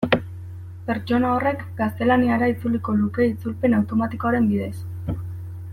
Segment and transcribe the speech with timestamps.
[0.87, 5.17] Pertsona horrek gaztelaniara itzuliko luke itzulpen automatikoaren bidez.